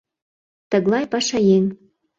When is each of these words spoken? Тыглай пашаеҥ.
Тыглай 0.69 1.05
пашаеҥ. 1.11 1.65